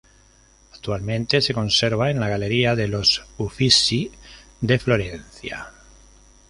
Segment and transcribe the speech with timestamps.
[0.73, 4.11] Actualmente, se conserva en la Galería de los Uffizi
[4.59, 5.69] de Florencia.